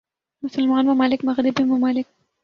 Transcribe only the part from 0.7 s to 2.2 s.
ممالک مغربی ممالک